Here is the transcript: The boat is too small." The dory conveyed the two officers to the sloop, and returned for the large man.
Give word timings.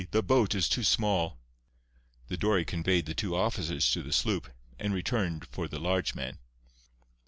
The 0.09 0.23
boat 0.23 0.55
is 0.55 0.67
too 0.67 0.83
small." 0.83 1.37
The 2.27 2.35
dory 2.35 2.65
conveyed 2.65 3.05
the 3.05 3.13
two 3.13 3.35
officers 3.35 3.91
to 3.91 4.01
the 4.01 4.11
sloop, 4.11 4.49
and 4.79 4.95
returned 4.95 5.45
for 5.51 5.67
the 5.67 5.77
large 5.77 6.15
man. 6.15 6.39